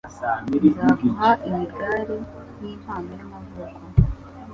Nzaguha 0.69 1.29
iyi 1.47 1.65
gare 1.77 2.15
nkimpano 2.55 3.09
y'amavuko. 3.19 3.79